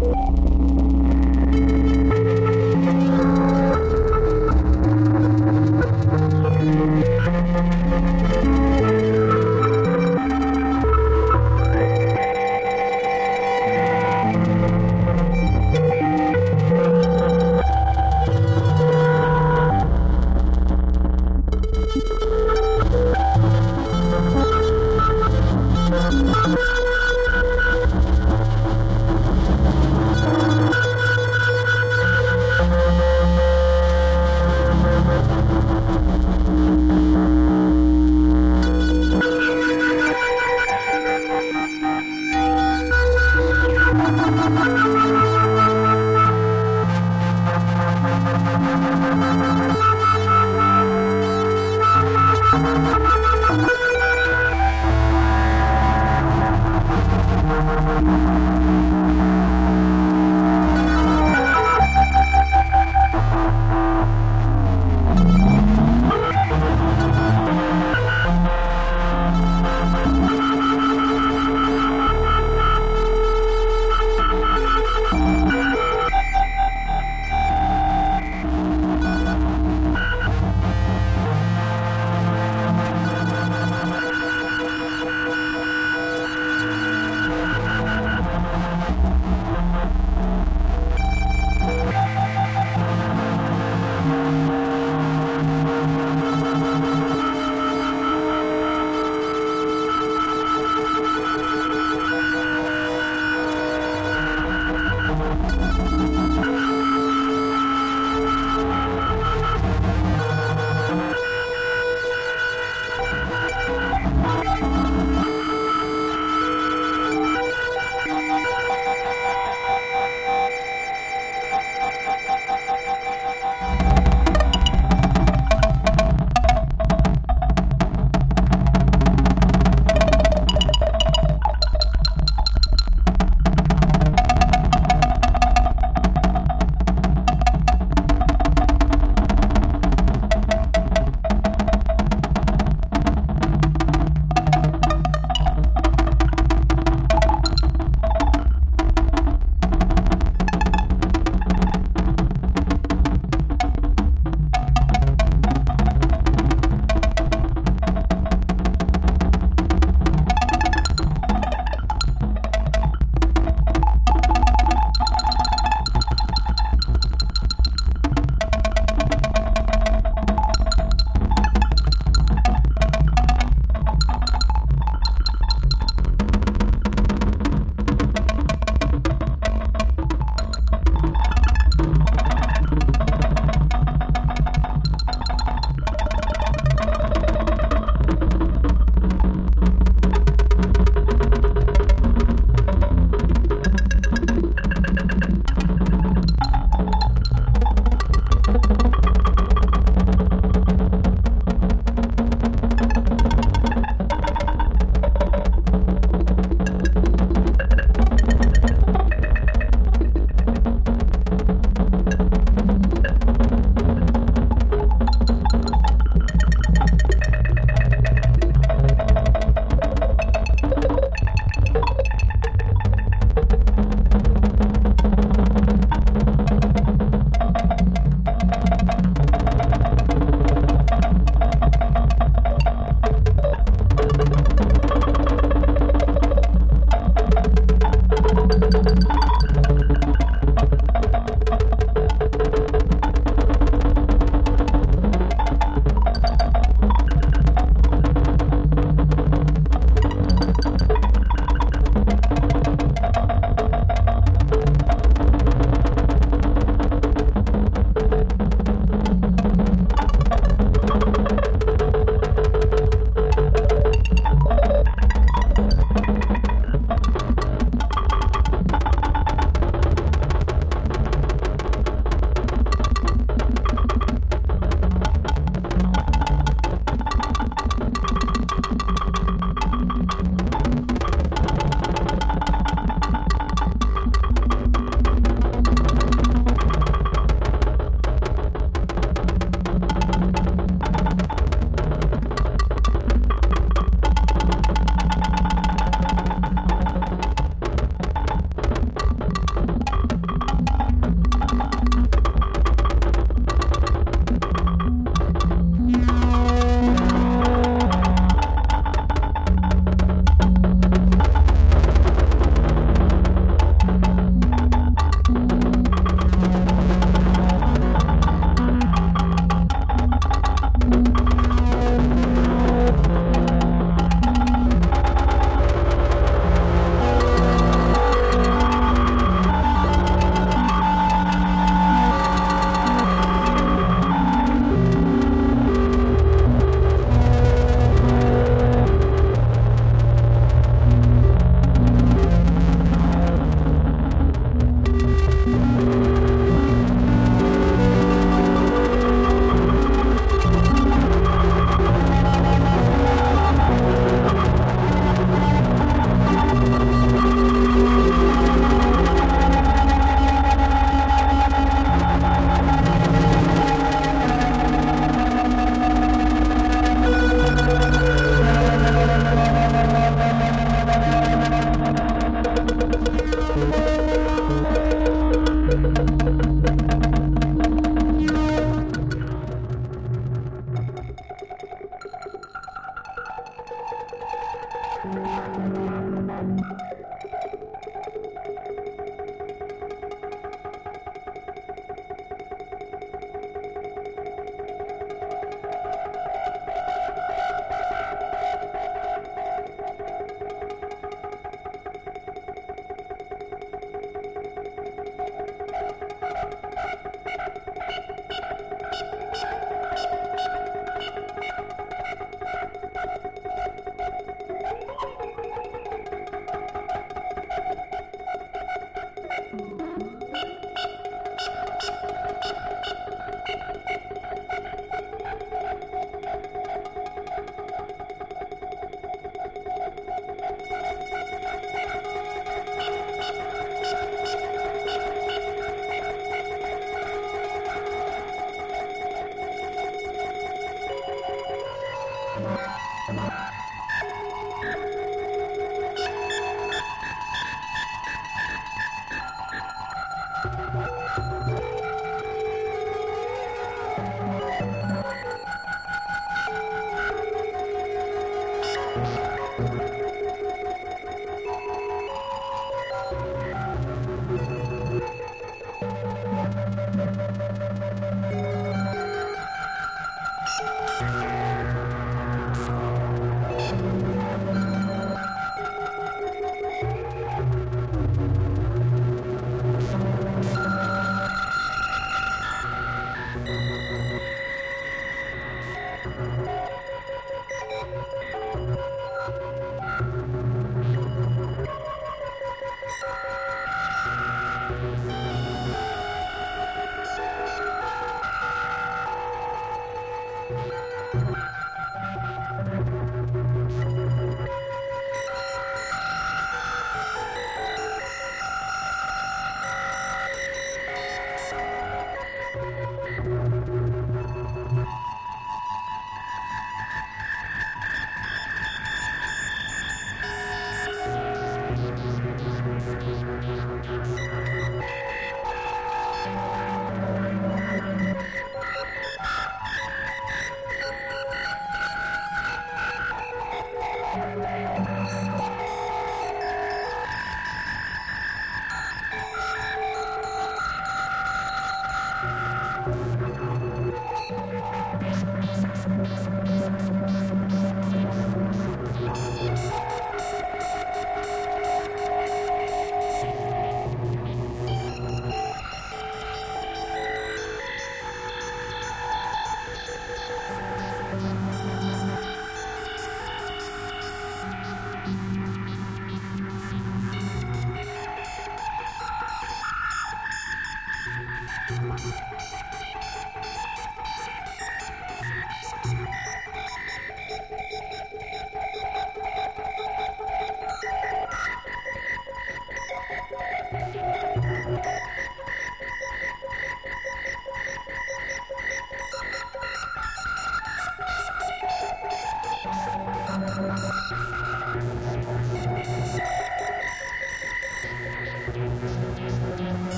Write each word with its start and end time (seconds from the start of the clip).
you 0.00 0.49